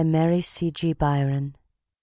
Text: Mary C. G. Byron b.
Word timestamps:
Mary 0.03 0.41
C. 0.41 0.71
G. 0.71 0.93
Byron 0.93 1.49
b. 1.49 1.59